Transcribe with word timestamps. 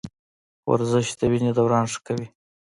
ورزش 0.71 1.07
د 1.19 1.21
وینې 1.31 1.51
دوران 1.57 1.85
ښه 1.91 1.99
کوي. 2.07 2.27